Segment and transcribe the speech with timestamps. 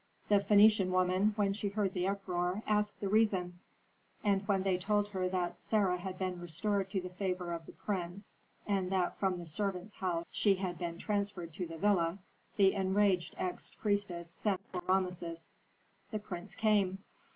[0.29, 3.59] The Phœnician woman, when she heard the uproar, asked the reason;
[4.23, 7.73] and when they told her that Sarah had been restored to the favor of the
[7.73, 8.33] prince,
[8.65, 12.17] and that from the servants' house she had been transferred to the villa,
[12.55, 15.51] the enraged ex priestess sent for Rameses.
[16.09, 17.03] The prince came.